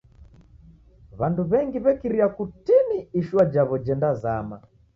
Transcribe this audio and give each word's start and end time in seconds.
W'andu 1.19 1.41
w'engi 1.51 1.79
w'ekiria 1.85 2.27
kutini 2.35 2.97
ishua 3.19 3.43
jaw'o 3.53 3.75
jendazama. 3.85 4.57